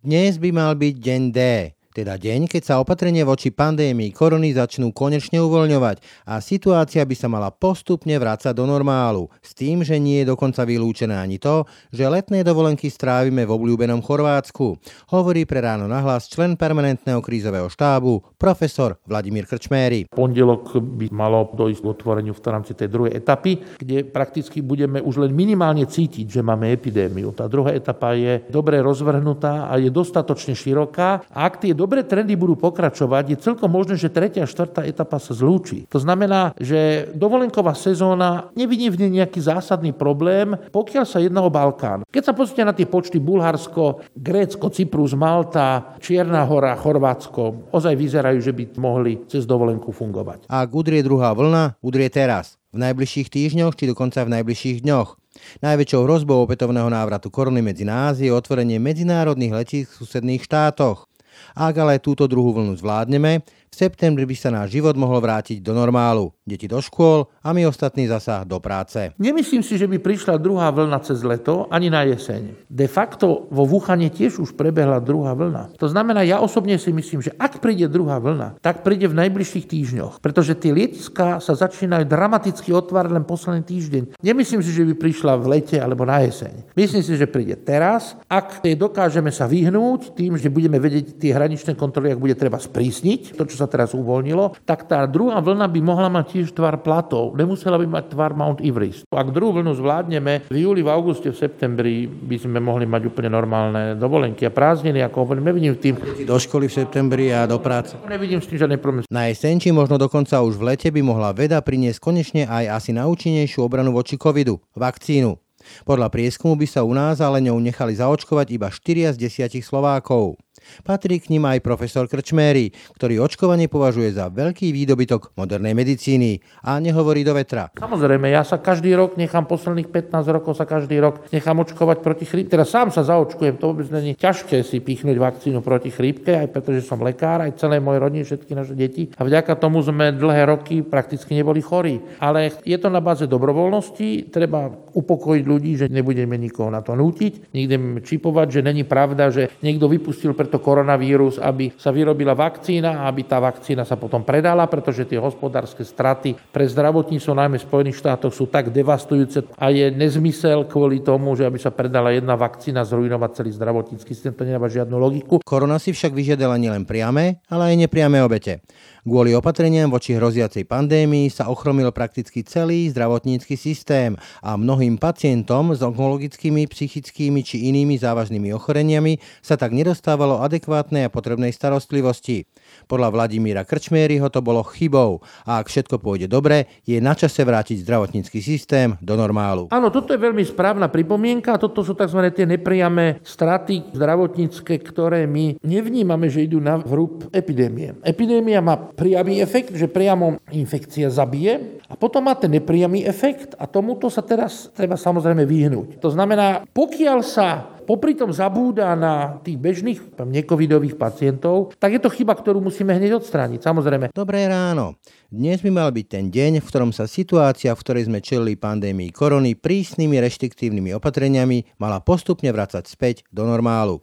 [0.00, 1.40] Dnes by mal byť deň D,
[1.90, 7.26] teda deň, keď sa opatrenie voči pandémii korony začnú konečne uvoľňovať a situácia by sa
[7.26, 12.06] mala postupne vrácať do normálu, s tým, že nie je dokonca vylúčené ani to, že
[12.06, 14.78] letné dovolenky strávime v obľúbenom Chorvátsku,
[15.10, 20.06] hovorí pre ráno nahlas člen permanentného krízového štábu, profesor Vladimír Krčméry.
[20.14, 25.26] Pondelok by malo dojsť k otvoreniu v rámci tej druhej etapy, kde prakticky budeme už
[25.26, 27.34] len minimálne cítiť, že máme epidémiu.
[27.34, 31.26] Tá druhá etapa je dobre rozvrhnutá a je dostatočne široká.
[31.30, 35.18] A ak tie dobré trendy budú pokračovať, je celkom možné, že tretia a štvrtá etapa
[35.18, 35.90] sa zlúči.
[35.90, 41.50] To znamená, že dovolenková sezóna nevidí v nej nejaký zásadný problém, pokiaľ sa jedná o
[41.50, 42.06] Balkán.
[42.06, 48.38] Keď sa pozrite na tie počty Bulharsko, Grécko, Cyprus, Malta, Čierna hora, Chorvátsko, ozaj vyzerajú,
[48.38, 50.46] že by mohli cez dovolenku fungovať.
[50.46, 55.18] Ak udrie druhá vlna, udrie teraz, v najbližších týždňoch či dokonca v najbližších dňoch.
[55.58, 61.09] Najväčšou hrozbou opätovného návratu korony medzi nás je otvorenie medzinárodných letísk v susedných štátoch.
[61.54, 65.70] Ak ale túto druhú vlnu zvládneme, v septembri by sa náš život mohol vrátiť do
[65.74, 66.34] normálu.
[66.50, 69.14] Deti do škôl a my ostatní zasa do práce.
[69.22, 72.66] Nemyslím si, že by prišla druhá vlna cez leto ani na jeseň.
[72.66, 75.78] De facto vo Wuhane tiež už prebehla druhá vlna.
[75.78, 79.70] To znamená, ja osobne si myslím, že ak príde druhá vlna, tak príde v najbližších
[79.70, 84.02] týždňoch, pretože tie letiská sa začínajú dramaticky otvárať len posledný týždeň.
[84.18, 86.74] Nemyslím si, že by prišla v lete alebo na jeseň.
[86.74, 88.18] Myslím si, že príde teraz.
[88.26, 93.38] Ak dokážeme sa vyhnúť tým, že budeme vedieť tie hraničné kontroly, ak bude treba sprísniť,
[93.38, 97.36] to, čo sa teraz uvoľnilo, tak tá druhá vlna by mohla mať tiež tvar platov.
[97.36, 99.04] Nemusela by mať tvar Mount Everest.
[99.12, 103.28] Ak druhú vlnu zvládneme, v júli, v auguste, v septembri by sme mohli mať úplne
[103.28, 106.00] normálne dovolenky a prázdniny, ako hovorím, nevidím tým.
[106.24, 107.92] Do školy v septembri a do práce.
[108.08, 109.04] Nevidím s tým žiadny problém.
[109.12, 112.90] Na jeseň, či možno dokonca už v lete by mohla veda priniesť konečne aj asi
[112.96, 115.36] najúčinnejšiu obranu voči covidu, vakcínu.
[115.84, 119.16] Podľa prieskumu by sa u nás ale ňou nechali zaočkovať iba 4 z
[119.52, 120.40] 10 Slovákov.
[120.82, 126.78] Patrí k ním aj profesor Krčméry, ktorý očkovanie považuje za veľký výdobytok modernej medicíny a
[126.78, 127.72] nehovorí do vetra.
[127.74, 132.24] Samozrejme, ja sa každý rok nechám, posledných 15 rokov sa každý rok nechám očkovať proti
[132.28, 132.54] chrípke.
[132.54, 136.86] Teraz sám sa zaočkujem, to vôbec není ťažké si pichnúť vakcínu proti chrípke, aj pretože
[136.86, 139.10] som lekár, aj celé moje rodiny, všetky naše deti.
[139.18, 141.98] A vďaka tomu sme dlhé roky prakticky neboli chorí.
[142.22, 147.50] Ale je to na báze dobrovoľnosti, treba upokojiť ľudí, že nebudeme nikoho na to nútiť,
[147.50, 153.10] nikde čipovať, že není pravda, že niekto vypustil preto koronavírus, aby sa vyrobila vakcína a
[153.10, 157.98] aby tá vakcína sa potom predala, pretože tie hospodárske straty pre zdravotníctvo najmä v Spojených
[157.98, 162.84] štátoch sú tak devastujúce a je nezmysel kvôli tomu, že aby sa predala jedna vakcína
[162.84, 165.40] zrujnovať celý zdravotnícky systém, to nemá žiadnu logiku.
[165.42, 168.62] Korona si však vyžiadala nielen priame, ale aj nepriame obete.
[169.00, 174.12] Kvôli opatreniam voči hroziacej pandémii sa ochromil prakticky celý zdravotnícky systém
[174.44, 181.12] a mnohým pacientom s onkologickými, psychickými či inými závažnými ochoreniami sa tak nedostávalo adekvátnej a
[181.12, 182.44] potrebnej starostlivosti.
[182.86, 187.82] Podľa Vladimíra Krčmieryho to bolo chybou a ak všetko pôjde dobre, je na čase vrátiť
[187.84, 189.70] zdravotnícky systém do normálu.
[189.70, 191.60] Áno, toto je veľmi správna pripomienka.
[191.60, 192.20] Toto sú tzv.
[192.34, 197.96] tie nepriame straty zdravotnícke, ktoré my nevnímame, že idú na vrúb epidémie.
[198.02, 203.66] Epidémia má priamy efekt, že priamo infekcia zabije a potom má ten nepriamy efekt a
[203.66, 205.88] tomuto sa teraz treba samozrejme vyhnúť.
[205.98, 212.06] To znamená, pokiaľ sa popri tom zabúda na tých bežných necovidových pacientov, tak je to
[212.06, 214.14] chyba, ktorú musíme hneď odstrániť, samozrejme.
[214.14, 214.94] Dobré ráno.
[215.26, 219.10] Dnes by mal byť ten deň, v ktorom sa situácia, v ktorej sme čelili pandémii
[219.10, 223.98] korony prísnymi reštriktívnymi opatreniami, mala postupne vracať späť do normálu.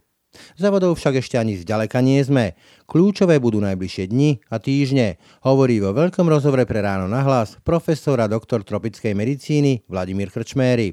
[0.60, 2.60] Závodov však ešte ani zďaleka nie sme.
[2.92, 5.16] Kľúčové budú najbližšie dni a týždne,
[5.48, 10.92] hovorí vo veľkom rozhovore pre ráno na hlas profesor a doktor tropickej medicíny Vladimír Krčméry.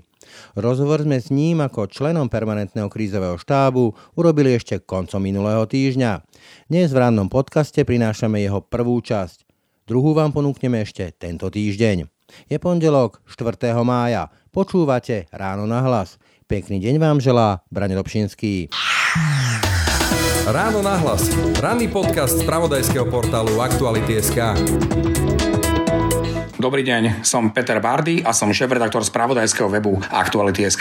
[0.59, 6.25] Rozhovor sme s ním ako členom permanentného krízového štábu urobili ešte koncom minulého týždňa.
[6.69, 9.45] Dnes v rannom podcaste prinášame jeho prvú časť.
[9.85, 12.09] Druhú vám ponúkneme ešte tento týždeň.
[12.49, 13.77] Je pondelok 4.
[13.85, 14.33] mája.
[14.49, 16.17] Počúvate Ráno na hlas.
[16.45, 18.73] Pekný deň vám želá Brane Dobšinský.
[20.45, 21.25] Ráno na hlas.
[21.57, 24.41] Ranný podcast z pravodajského portálu Aktuality.sk.
[26.65, 30.81] Dobrý deň, som Peter Bardy a som šéf-redaktor spravodajského webu Aktuality.sk.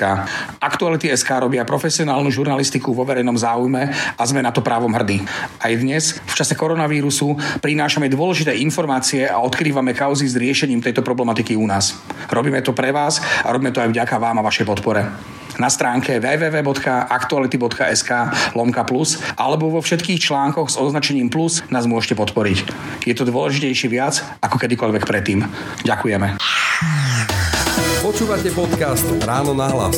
[0.63, 5.19] Aktuality.sk robia profesionálnu žurnalistiku vo verejnom záujme a sme na to právom hrdí.
[5.59, 11.59] Aj dnes, v čase koronavírusu, prinášame dôležité informácie a odkrývame kauzy s riešením tejto problematiky
[11.59, 11.99] u nás.
[12.31, 16.17] Robíme to pre vás a robíme to aj vďaka vám a vašej podpore na stránke
[16.17, 18.11] www.aktuality.sk
[18.57, 22.57] lomka plus alebo vo všetkých článkoch s označením plus nás môžete podporiť.
[23.05, 25.43] Je to dôležitejšie viac ako kedykoľvek predtým.
[25.83, 26.39] Ďakujeme.
[28.03, 29.95] Počúvate podcast Ráno na hlas.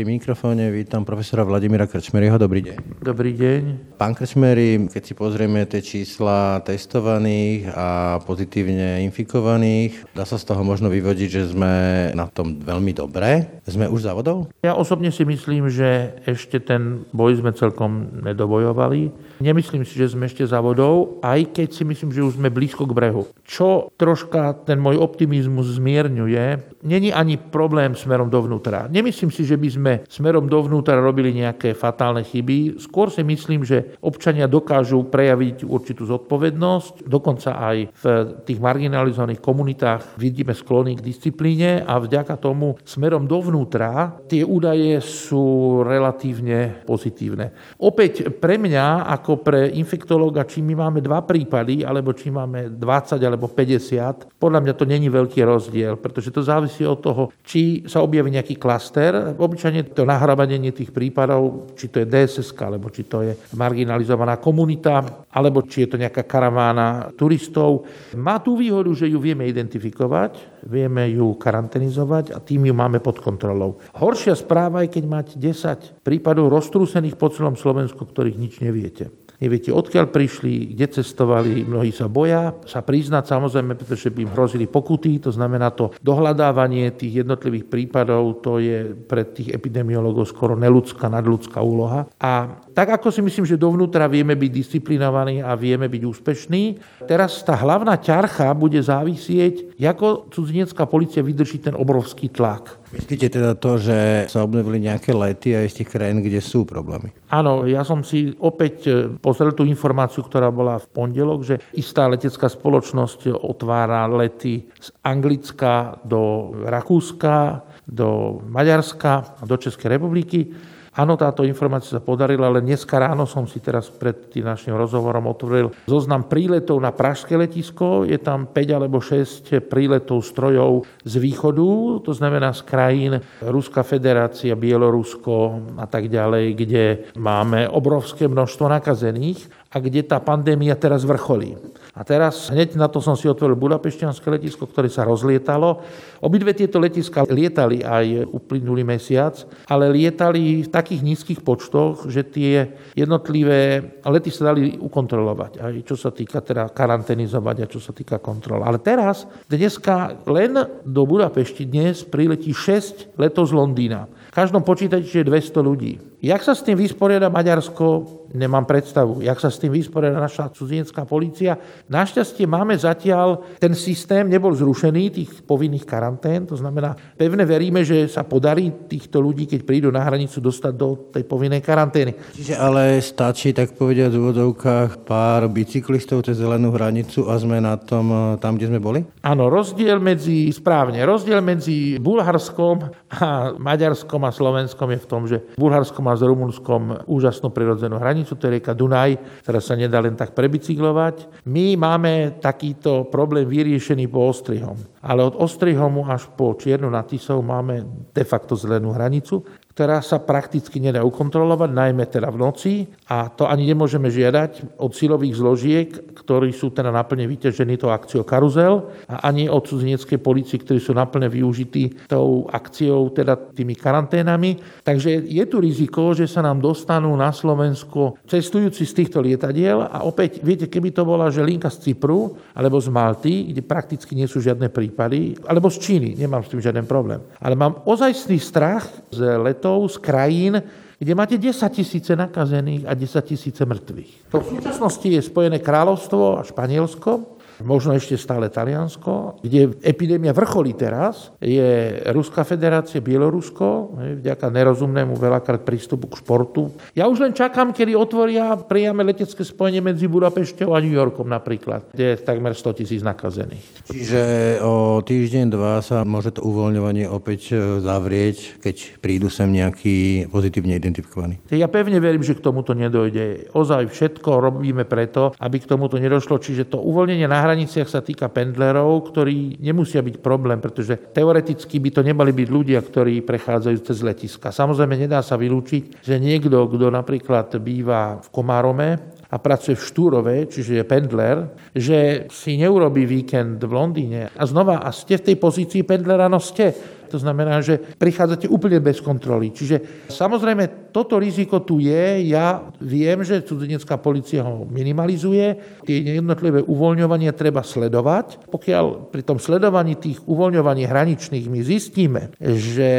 [0.00, 2.40] Pri mikrofóne vítam profesora Vladimíra Krčmeryho.
[2.40, 3.04] Dobrý deň.
[3.04, 3.62] Dobrý deň.
[4.00, 10.64] Pán Krčmery, keď si pozrieme tie čísla testovaných a pozitívne infikovaných, dá sa z toho
[10.64, 11.72] možno vyvodiť, že sme
[12.16, 13.60] na tom veľmi dobre.
[13.68, 14.48] Sme už závodov?
[14.64, 19.12] Ja osobne si myslím, že ešte ten boj sme celkom nedobojovali.
[19.44, 22.96] Nemyslím si, že sme ešte závodov, aj keď si myslím, že už sme blízko k
[22.96, 23.28] brehu.
[23.44, 28.88] Čo troška ten môj optimizmus zmierňuje, není ani problém smerom dovnútra.
[28.88, 32.78] Nemyslím si, že by sme sme smerom dovnútra robili nejaké fatálne chyby.
[32.78, 37.08] Skôr si myslím, že občania dokážu prejaviť určitú zodpovednosť.
[37.08, 38.04] Dokonca aj v
[38.46, 45.80] tých marginalizovaných komunitách vidíme sklony k disciplíne a vďaka tomu smerom dovnútra tie údaje sú
[45.82, 47.50] relatívne pozitívne.
[47.80, 53.18] Opäť pre mňa, ako pre infektológa, či my máme dva prípady, alebo či máme 20
[53.18, 58.04] alebo 50, podľa mňa to není veľký rozdiel, pretože to závisí od toho, či sa
[58.04, 59.34] objaví nejaký klaster.
[59.34, 65.26] Obyčajne to nahrabadenie tých prípadov, či to je DSS, alebo či to je marginalizovaná komunita,
[65.34, 67.88] alebo či je to nejaká karavána turistov.
[68.14, 73.18] Má tú výhodu, že ju vieme identifikovať, vieme ju karanténizovať a tým ju máme pod
[73.18, 73.82] kontrolou.
[73.96, 79.10] Horšia správa je, keď máte 10 prípadov roztrúsených po celom Slovensku, ktorých nič neviete
[79.40, 84.68] neviete odkiaľ prišli, kde cestovali, mnohí sa boja sa priznať samozrejme, pretože by im hrozili
[84.68, 91.08] pokuty, to znamená to dohľadávanie tých jednotlivých prípadov, to je pre tých epidemiologov skoro neludská,
[91.08, 92.06] nadľudská úloha.
[92.20, 96.62] A tak ako si myslím, že dovnútra vieme byť disciplinovaní a vieme byť úspešní,
[97.04, 102.80] teraz tá hlavná ťarcha bude závisieť, ako cudzinecká policia vydrží ten obrovský tlak.
[102.90, 107.14] Myslíte teda to, že sa obnovili nejaké lety aj z tých krajín, kde sú problémy?
[107.30, 112.10] Áno, ja som si opäť e, pozrel tú informáciu, ktorá bola v pondelok, že istá
[112.10, 120.50] letecká spoločnosť otvára lety z Anglicka do Rakúska, do Maďarska a do Českej republiky.
[120.90, 125.22] Áno, táto informácia sa podarila, ale dneska ráno som si teraz pred tým našim rozhovorom
[125.30, 128.02] otvoril zoznam príletov na Pražské letisko.
[128.02, 134.58] Je tam 5 alebo 6 príletov strojov z východu, to znamená z krajín Ruská federácia,
[134.58, 136.84] Bielorusko a tak ďalej, kde
[137.14, 141.54] máme obrovské množstvo nakazených a kde tá pandémia teraz vrcholí.
[141.94, 145.82] A teraz hneď na to som si otvoril Budapešťanské letisko, ktoré sa rozlietalo.
[146.22, 149.38] Obidve tieto letiska lietali aj uplynulý mesiac,
[149.70, 155.94] ale lietali v takých nízkych počtoch, že tie jednotlivé lety sa dali ukontrolovať, aj čo
[155.98, 158.62] sa týka teda karanténizovať a čo sa týka kontrol.
[158.62, 164.06] Ale teraz, dneska len do Budapešti dnes priletí 6 letov z Londýna.
[164.30, 165.98] V každom počítači je 200 ľudí.
[166.20, 169.24] Jak sa s tým vysporiada Maďarsko, nemám predstavu.
[169.24, 171.56] Jak sa s tým vysporiada naša cudzinecká policia.
[171.88, 178.04] Našťastie máme zatiaľ, ten systém nebol zrušený, tých povinných karantén, to znamená, pevne veríme, že
[178.04, 182.12] sa podarí týchto ľudí, keď prídu na hranicu, dostať do tej povinnej karantény.
[182.36, 187.80] Čiže ale stačí, tak povediať v úvodovkách, pár bicyklistov cez zelenú hranicu a sme na
[187.80, 189.00] tom, eh, tam, kde sme boli?
[189.24, 195.40] Áno, rozdiel medzi, správne, rozdiel medzi Bulharskom a Maďarskom a Slovenskom je v tom, že
[195.56, 200.14] Bulharskom má s Rumunskom úžasnú prirodzenú hranicu, to je rieka Dunaj, ktorá sa nedá len
[200.14, 201.46] tak prebicyklovať.
[201.46, 204.78] My máme takýto problém vyriešený po Ostrihom.
[205.00, 210.18] Ale od Ostrihomu až po Čiernu na Tisov máme de facto zelenú hranicu ktorá sa
[210.18, 212.72] prakticky nedá ukontrolovať, najmä teda v noci.
[213.06, 218.26] A to ani nemôžeme žiadať od silových zložiek, ktorí sú teda naplne vyťažení tou akciou
[218.26, 224.82] Karuzel a ani od cudzineckej policie, ktorí sú naplne využití tou akciou, teda tými karanténami.
[224.82, 230.02] Takže je tu riziko, že sa nám dostanú na Slovensko cestujúci z týchto lietadiel a
[230.02, 234.26] opäť, viete, keby to bola že linka z Cypru alebo z Malty, kde prakticky nie
[234.26, 237.22] sú žiadne prípady, alebo z Číny, nemám s tým žiaden problém.
[237.38, 240.62] Ale mám ozajstný strach z let svetov, z krajín,
[240.98, 244.32] kde máte 10 tisíce nakazených a 10 tisíce mŕtvych.
[244.32, 250.74] To v súčasnosti je Spojené kráľovstvo a Španielsko, možno ešte stále Taliansko, kde epidémia vrcholí
[250.74, 256.72] teraz, je Ruská federácia, Bielorusko, vďaka nerozumnému veľakrát prístupu k športu.
[256.96, 261.92] Ja už len čakám, kedy otvoria priame letecké spojenie medzi Budapešťou a New Yorkom napríklad,
[261.92, 263.64] kde je takmer 100 tisíc nakazených.
[263.90, 264.22] Čiže
[264.64, 270.76] o týždeň, dva sa môže to uvoľňovanie opäť e, zavrieť, keď prídu sem nejakí pozitívne
[270.76, 271.42] identifikovaní.
[271.52, 273.52] Ja pevne verím, že k tomuto nedojde.
[273.52, 276.38] Ozaj všetko robíme preto, aby k tomuto nedošlo.
[276.40, 281.90] Čiže to uvoľnenie na hraniciach sa týka pendlerov, ktorí nemusia byť problém, pretože teoreticky by
[281.90, 284.54] to nemali byť ľudia, ktorí prechádzajú cez letiska.
[284.54, 290.34] Samozrejme, nedá sa vylúčiť, že niekto, kto napríklad býva v Komárome a pracuje v Štúrove,
[290.46, 294.30] čiže je pendler, že si neurobí víkend v Londýne.
[294.34, 296.99] A znova, a ste v tej pozícii pendlera, no ste.
[297.10, 299.50] To znamená, že prichádzate úplne bez kontroly.
[299.50, 302.30] Čiže samozrejme toto riziko tu je.
[302.30, 305.58] Ja viem, že cudzinecká policia ho minimalizuje.
[305.82, 308.46] Tie jednotlivé uvoľňovania treba sledovať.
[308.50, 312.90] Pokiaľ pri tom sledovaní tých uvoľňovaní hraničných my zistíme, že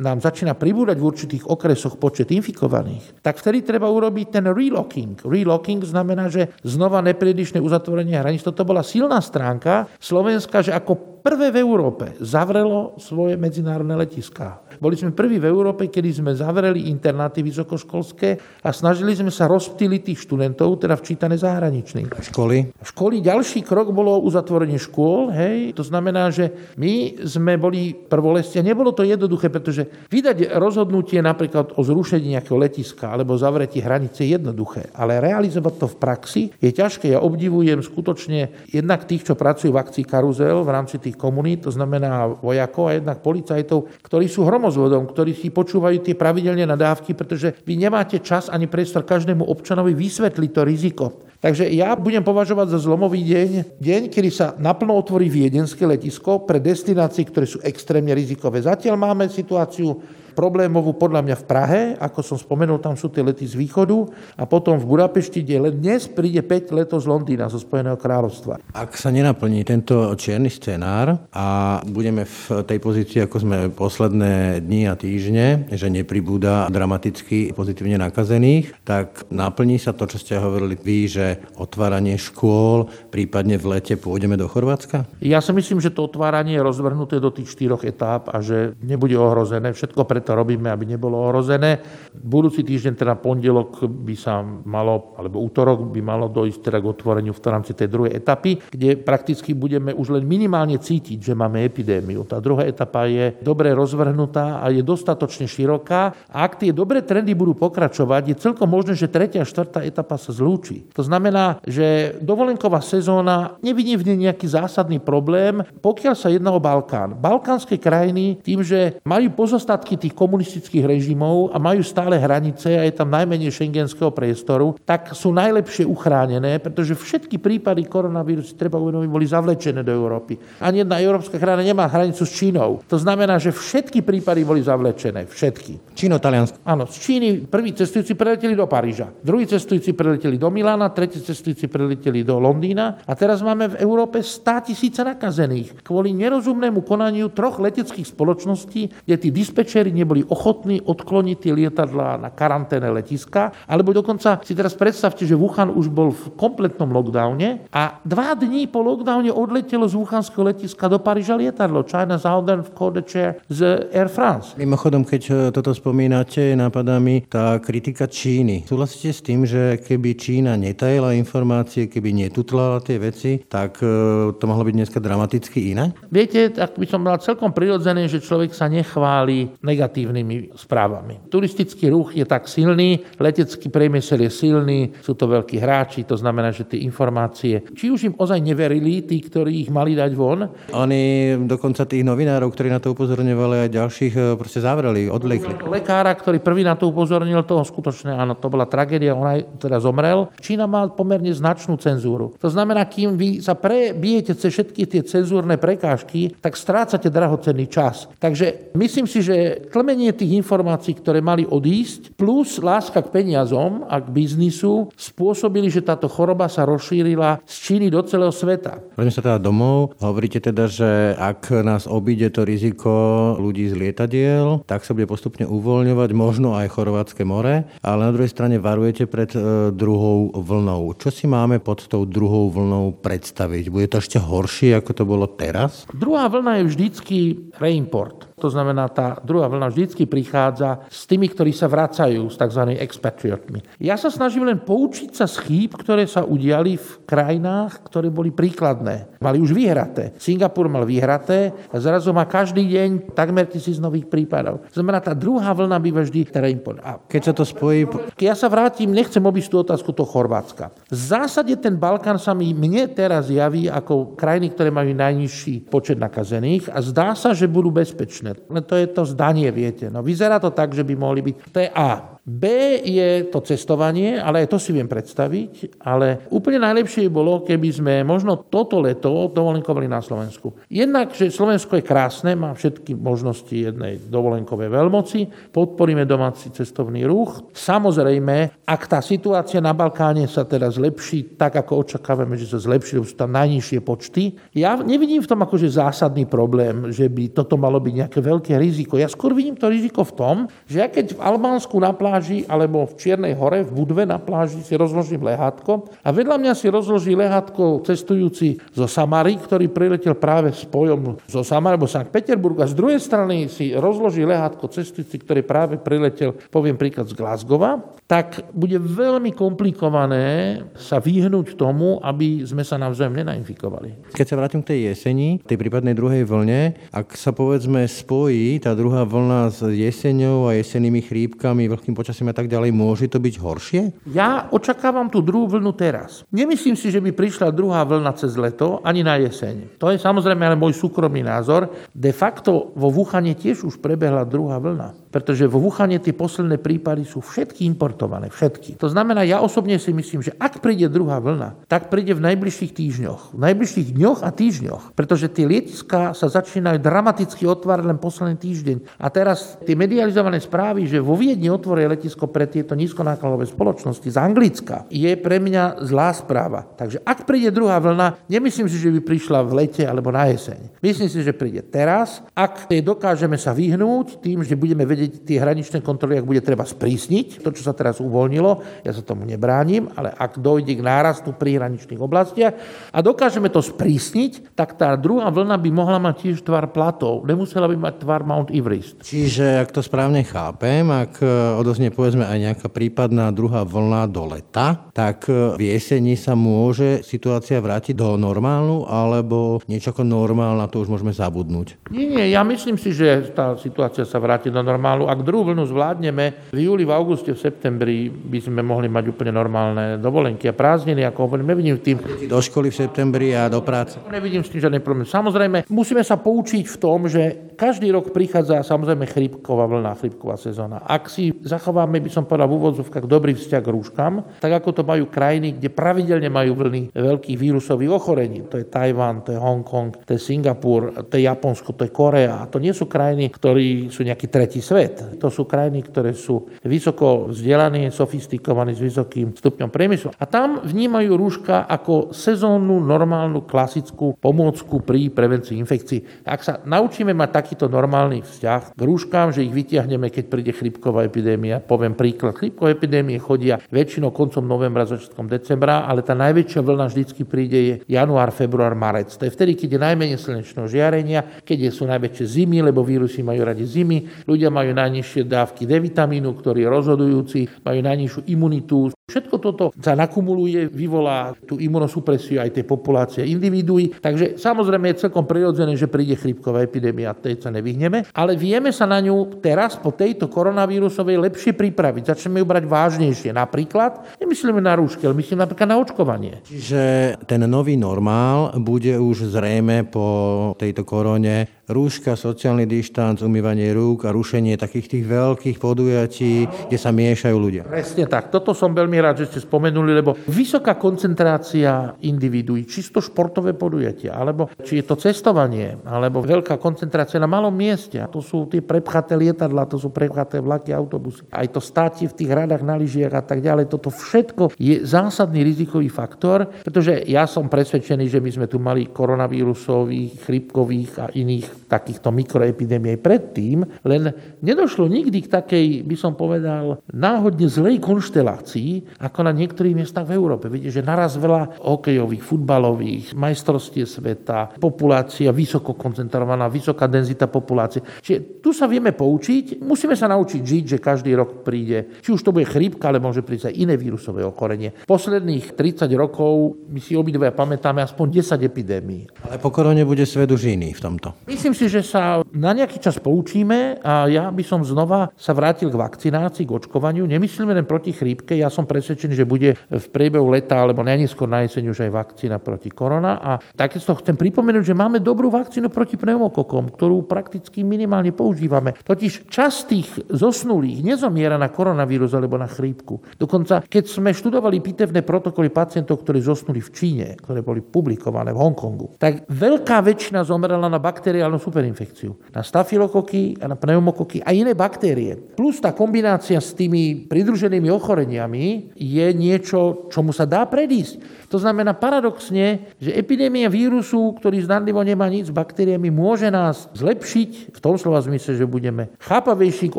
[0.00, 5.20] nám začína pribúdať v určitých okresoch počet infikovaných, tak vtedy treba urobiť ten relocking.
[5.24, 8.44] Relocking znamená, že znova nepredišné uzatvorenie hraníc.
[8.44, 14.64] Toto bola silná stránka Slovenska, že ako prvé v Európe zavrelo svoje medzinárodné letiská.
[14.80, 20.00] Boli sme prví v Európe, kedy sme zavreli internáty vysokoškolské a snažili sme sa rozptýliť
[20.08, 22.08] tých študentov, teda včítané zahraničných.
[22.32, 22.72] Školy?
[22.80, 26.48] Školy, ďalší krok bolo uzatvorenie škôl, hej, to znamená, že
[26.80, 28.64] my sme boli prvolestia.
[28.64, 34.38] Nebolo to jednoduché, pretože vydať rozhodnutie napríklad o zrušení nejakého letiska alebo zavretí hranice je
[34.38, 37.12] jednoduché, ale realizovať to v praxi je ťažké.
[37.12, 41.74] Ja obdivujem skutočne jednak tých, čo pracujú v akcii Karuzel v rámci tých komunít, to
[41.74, 47.58] znamená vojakov a jednak policajtov, ktorí sú hromozvodom, ktorí si počúvajú tie pravidelné nadávky, pretože
[47.66, 51.06] vy nemáte čas ani priestor každému občanovi vysvetliť to riziko.
[51.38, 56.58] Takže ja budem považovať za zlomový deň, deň, kedy sa naplno otvorí viedenské letisko pre
[56.58, 58.58] destinácie, ktoré sú extrémne rizikové.
[58.58, 60.02] Zatiaľ máme situáciu
[60.38, 64.06] problémovú podľa mňa v Prahe, ako som spomenul, tam sú tie lety z východu
[64.38, 68.62] a potom v Budapešti, kde len dnes príde 5 letov z Londýna, zo Spojeného kráľovstva.
[68.70, 74.86] Ak sa nenaplní tento čierny scenár a budeme v tej pozícii, ako sme posledné dni
[74.86, 81.10] a týždne, že nepribúda dramaticky pozitívne nakazených, tak naplní sa to, čo ste hovorili vy,
[81.10, 81.26] že
[81.58, 85.02] otváranie škôl, prípadne v lete pôjdeme do Chorvátska?
[85.18, 89.18] Ja si myslím, že to otváranie je rozvrhnuté do tých štyroch etáp a že nebude
[89.18, 89.74] ohrozené.
[89.74, 91.80] Všetko preto to robíme, aby nebolo ohrozené.
[92.12, 97.32] Budúci týždeň, teda pondelok by sa malo, alebo útorok by malo dojsť teda k otvoreniu
[97.32, 102.28] v rámci tej druhej etapy, kde prakticky budeme už len minimálne cítiť, že máme epidémiu.
[102.28, 106.12] Tá druhá etapa je dobre rozvrhnutá a je dostatočne široká.
[106.28, 110.20] A ak tie dobré trendy budú pokračovať, je celkom možné, že tretia a štvrtá etapa
[110.20, 110.84] sa zlúči.
[110.92, 116.60] To znamená, že dovolenková sezóna nevidí v nej nejaký zásadný problém, pokiaľ sa jedná o
[116.60, 117.16] Balkán.
[117.16, 122.90] Balkánske krajiny tým, že majú pozostatky tých komunistických režimov a majú stále hranice a je
[122.90, 129.26] tam najmenej šengenského priestoru, tak sú najlepšie uchránené, pretože všetky prípady koronavírusu, treba uvedomiť, boli
[129.30, 130.34] zavlečené do Európy.
[130.58, 132.82] Ani jedna európska krajina nemá hranicu s Čínou.
[132.90, 135.30] To znamená, že všetky prípady boli zavlečené.
[135.30, 135.94] Všetky.
[135.94, 136.58] Číno, Taliansko.
[136.66, 141.70] Áno, z Číny prví cestujúci preleteli do Paríža, druhí cestujúci preleteli do Milána, tretí cestujúci
[141.70, 147.60] preleteli do Londýna a teraz máme v Európe 100 tisíce nakazených kvôli nerozumnému konaniu troch
[147.60, 154.38] leteckých spoločností, kde tí dispečeri neboli ochotní odkloniť tie lietadlá na karanténe letiska, alebo dokonca
[154.46, 159.34] si teraz predstavte, že Wuhan už bol v kompletnom lockdowne a dva dní po lockdowne
[159.34, 164.54] odletelo z Wuhanského letiska do Paríža lietadlo China Southern Code Chair z Air France.
[164.54, 168.68] Mimochodom, keď e, toto spomínate, napadá mi tá kritika Číny.
[168.68, 174.44] Súhlasíte s tým, že keby Čína netajila informácie, keby netutlala tie veci, tak e, to
[174.44, 175.96] mohlo byť dneska dramaticky iné?
[176.12, 181.32] Viete, tak by som mal celkom prirodzené, že človek sa nechváli negatívne negatívnymi správami.
[181.32, 186.52] Turistický ruch je tak silný, letecký priemysel je silný, sú to veľkí hráči, to znamená,
[186.52, 190.44] že tie informácie, či už im ozaj neverili, tí, ktorí ich mali dať von.
[190.76, 195.64] Oni dokonca tých novinárov, ktorí na to upozorňovali aj ďalších, e, proste zavreli, odvlekli.
[195.64, 199.80] Lekára, ktorý prvý na to upozornil, toho skutočne, áno, to bola tragédia, on aj teda
[199.80, 200.28] zomrel.
[200.42, 202.36] Čína má pomerne značnú cenzúru.
[202.36, 208.10] To znamená, kým vy sa prebijete cez všetky tie cenzúrne prekážky, tak strácate drahocenný čas.
[208.18, 214.02] Takže myslím si, že tlmenie tých informácií, ktoré mali odísť, plus láska k peniazom a
[214.02, 218.82] k biznisu spôsobili, že táto choroba sa rozšírila z Číny do celého sveta.
[218.98, 219.94] Poďme sa teda domov.
[220.02, 222.90] Hovoríte teda, že ak nás obíde to riziko
[223.38, 228.34] ľudí z lietadiel, tak sa bude postupne uvoľňovať možno aj Chorvátske more, ale na druhej
[228.34, 230.90] strane varujete pred e, druhou vlnou.
[230.98, 233.70] Čo si máme pod tou druhou vlnou predstaviť?
[233.70, 235.86] Bude to ešte horšie, ako to bolo teraz?
[235.94, 237.18] Druhá vlna je vždycky
[237.62, 238.26] reimport.
[238.38, 242.62] To znamená, tá druhá vlna vždycky prichádza s tými, ktorí sa vracajú, s tzv.
[242.76, 243.60] expatriotmi.
[243.78, 248.32] Ja sa snažím len poučiť sa z chýb, ktoré sa udiali v krajinách, ktoré boli
[248.34, 249.20] príkladné.
[249.22, 250.16] Mali už vyhraté.
[250.18, 254.64] Singapur mal vyhraté a zrazu má každý deň takmer tisíc nových prípadov.
[254.72, 256.80] Znamená, tá druhá vlna býva vždy teda import.
[256.82, 257.86] A keď sa to spojí...
[258.18, 260.72] Ja sa vrátim, nechcem obísť tú otázku toho Chorvátska.
[260.88, 266.00] V zásade ten Balkán sa mi mne teraz javí ako krajiny, ktoré majú najnižší počet
[266.00, 268.34] nakazených a zdá sa, že budú bezpečné.
[268.48, 269.90] Len to je to zdanie, viete.
[269.90, 271.34] No vyzerá to tak, že by mohli byť.
[271.50, 272.17] To je A.
[272.28, 277.68] B je to cestovanie, ale aj to si viem predstaviť, ale úplne najlepšie bolo, keby
[277.72, 280.60] sme možno toto leto dovolenkovali na Slovensku.
[280.68, 285.18] Jednak, že Slovensko je krásne, má všetky možnosti jednej dovolenkovej veľmoci,
[285.56, 287.48] podporíme domáci cestovný ruch.
[287.56, 293.00] Samozrejme, ak tá situácia na Balkáne sa teda zlepší tak, ako očakávame, že sa zlepší,
[293.00, 297.80] sú tam najnižšie počty, ja nevidím v tom akože zásadný problém, že by toto malo
[297.80, 299.00] byť nejaké veľké riziko.
[299.00, 300.36] Ja skôr vidím to riziko v tom,
[300.68, 302.17] že ja keď v Albánsku na pláži
[302.50, 305.88] alebo v Čiernej hore, v Budve na pláži si rozložím lehátko.
[306.02, 311.78] A vedľa mňa si rozloží lehátko cestujúci zo Samary, ktorý priletel práve spojom zo Samary
[311.78, 316.74] alebo Sankt Peterburg a z druhej strany si rozloží lehátko cestujúci, ktorý práve priletel, poviem
[316.74, 324.10] príklad z Glasgowa, tak bude veľmi komplikované sa vyhnúť tomu, aby sme sa navzájom nenainfikovali.
[324.16, 328.72] Keď sa vrátim k tej jeseni, tej prípadnej druhej vlne, ak sa povedzme spojí tá
[328.72, 333.34] druhá vlna s jeseňou a jesenými chrípkami, vlhkým počasím a tak ďalej, môže to byť
[333.36, 333.80] horšie?
[334.16, 336.24] Ja očakávam tú druhú vlnu teraz.
[336.32, 339.76] Nemyslím si, že by prišla druhá vlna cez leto, ani na jeseň.
[339.76, 341.68] To je samozrejme ale môj súkromný názor.
[341.92, 347.04] De facto vo Wuhane tiež už prebehla druhá vlna, pretože vo Wuhane tie posledné prípady
[347.08, 348.76] sú všetky importované, všetky.
[348.80, 352.72] To znamená, ja osobne si myslím, že ak príde druhá vlna, tak príde v najbližších
[352.76, 353.36] týždňoch.
[353.36, 358.76] V najbližších dňoch a týždňoch, pretože tie letiská sa začínajú dramaticky otvárať len posledný týždeň.
[359.00, 364.18] A teraz tie medializované správy, že vo Viedni otvoria letisko pre tieto nízkonákladové spoločnosti z
[364.18, 366.66] Anglicka, je pre mňa zlá správa.
[366.76, 370.82] Takže ak príde druhá vlna, nemyslím si, že by prišla v lete alebo na jeseň.
[370.82, 372.20] Myslím si, že príde teraz.
[372.34, 377.46] Ak dokážeme sa vyhnúť tým, že budeme vedieť tie hraničné kontroly, ak bude treba sprísniť,
[377.46, 381.62] to, čo sa teraz uvoľnilo, ja sa tomu nebránim, ale ak dojde k nárastu pri
[381.62, 382.58] hraničných oblastiach
[382.90, 387.22] a dokážeme to sprísniť, tak tá druhá vlna by mohla mať tiež tvar platov.
[387.22, 389.06] Nemusela by mať tvar Mount Everest.
[389.06, 391.22] Čiže, ak to správne chápem, ak
[391.60, 397.04] odoznie povedzme aj nejaká prípadná druhá vlna do leta, tak e, v jeseni sa môže
[397.04, 401.92] situácia vrátiť do normálu, alebo niečo ako normálna, to už môžeme zabudnúť?
[401.92, 405.12] Nie, nie, ja myslím si, že tá situácia sa vráti do normálu.
[405.12, 409.32] Ak druhú vlnu zvládneme, v júli, v auguste, v septembri by sme mohli mať úplne
[409.36, 411.96] normálne dovolenky a prázdniny, ako hovorím, nevidím v tým.
[412.24, 414.00] Do školy v septembri a do práce?
[414.08, 415.04] Nevidím s tým žiadny problém.
[415.04, 420.80] Samozrejme, musíme sa poučiť v tom, že každý rok prichádza samozrejme chrípková vlna, chrípková sezóna.
[420.80, 424.82] Ak si zachováme, by som povedal v úvodzovkách, dobrý vzťah k rúškam, tak ako to
[424.86, 428.46] majú krajiny, kde pravidelne majú vlny veľkých vírusových ochorení.
[428.48, 432.46] To je Tajván, to je Hongkong, to je Singapur, to je Japonsko, to je Korea.
[432.46, 435.18] To nie sú krajiny, ktorí sú nejaký tretí svet.
[435.18, 440.14] To sú krajiny, ktoré sú vysoko vzdelaní, sofistikovaní s vysokým stupňom priemyslu.
[440.14, 446.22] A tam vnímajú rúška ako sezónnu, normálnu, klasickú pomôcku pri prevencii infekcií.
[446.22, 451.02] Ak sa naučíme mať takýto normálny vzťah k rúškám, že ich vytiahneme, keď príde chrypková
[451.02, 456.86] epidémia, poviem príklad, chrypkové epidémie chodia väčšinou koncom novembra, začiatkom decembra, ale tá najväčšia vlna
[456.86, 459.10] vždycky príde je január, február, marec.
[459.18, 463.42] To je vtedy, keď je najmenej slnečného žiarenia, keď sú najväčšie zimy, lebo vírusy majú
[463.42, 468.92] radi zimy, ľudia majú najnižšie dávky D vitamínu, ktorý je rozhodujúci, majú najnižšiu imunitu.
[469.08, 473.96] Všetko toto sa nakumuluje, vyvolá tú imunosupresiu aj tej populácie individuí.
[473.96, 478.84] Takže samozrejme je celkom prirodzené, že príde chrípková epidémia, tej sa nevyhneme, ale vieme sa
[478.84, 482.12] na ňu teraz po tejto koronavírusovej lepšie pripraviť.
[482.12, 483.32] Začneme ju brať vážnejšie.
[483.32, 486.34] Napríklad, nemyslíme na rúšky, ale myslím napríklad na očkovanie.
[486.44, 486.80] Čiže
[487.24, 494.10] ten nový normál bude už zrejme po tejto korone rúška, sociálny dištanc, umývanie rúk a
[494.10, 496.32] rušenie takých tých veľkých podujatí,
[496.68, 497.62] kde sa miešajú ľudia.
[497.68, 498.32] Presne tak.
[498.32, 504.48] Toto som veľmi rád, že ste spomenuli, lebo vysoká koncentrácia individuí, čisto športové podujatia, alebo
[504.64, 508.00] či je to cestovanie, alebo veľká koncentrácia na malom mieste.
[508.08, 511.28] To sú tie prepchaté lietadla, to sú prepchaté vlaky, autobusy.
[511.28, 513.68] Aj to státie v tých radách na lyžiach a tak ďalej.
[513.68, 518.88] Toto všetko je zásadný rizikový faktor, pretože ja som presvedčený, že my sme tu mali
[518.88, 526.80] koronavírusových, chrypkových a iných takýchto mikroepidémií predtým, len nedošlo nikdy k takej, by som povedal,
[526.90, 530.48] náhodne zlej konštelácii, ako na niektorých miestach v Európe.
[530.48, 537.84] Vidíte, že naraz veľa hokejových, futbalových, majstrovstie sveta, populácia vysoko koncentrovaná, vysoká denzita populácie.
[538.00, 542.24] Čiže tu sa vieme poučiť, musíme sa naučiť žiť, že každý rok príde, či už
[542.24, 544.72] to bude chrípka, ale môže prísť aj iné vírusové ochorenie.
[544.88, 549.02] Posledných 30 rokov my si obidve pamätáme aspoň 10 epidémií.
[549.28, 551.12] Ale po korone bude svet už iný v tomto.
[551.28, 555.74] Myslím si, že sa na nejaký čas poučíme a ja by som znova sa vrátil
[555.74, 557.02] k vakcinácii, k očkovaniu.
[557.02, 558.38] Nemyslíme len proti chrípke.
[558.38, 562.38] Ja som presvedčený, že bude v priebehu leta alebo najneskôr na jeseň už aj vakcína
[562.38, 563.18] proti korona.
[563.18, 568.78] A takisto chcem pripomenúť, že máme dobrú vakcínu proti pneumokokom, ktorú prakticky minimálne používame.
[568.78, 573.02] Totiž časť tých zosnulých nezomiera na koronavírus alebo na chrípku.
[573.18, 578.38] Dokonca, keď sme študovali pitevné protokoly pacientov, ktorí zosnuli v Číne, ktoré boli publikované v
[578.38, 584.52] Hongkongu, tak veľká väčšina zomerala na bakteriálnu superinfekciu, na stafilokoky a na pneumokoky a iné
[584.52, 585.16] baktérie.
[585.16, 591.24] Plus tá kombinácia s tými pridruženými ochoreniami je niečo, čomu sa dá predísť.
[591.32, 597.52] To znamená paradoxne, že epidémia vírusu, ktorý zdanlivo nemá nič s baktériami, môže nás zlepšiť
[597.52, 599.78] v tom slova zmysle, že budeme chápavejší k